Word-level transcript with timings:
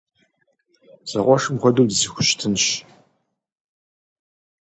Зэкъуэшым 1.09 1.55
хуэдэу 1.61 1.87
дызэхущытынщ. 1.89 2.65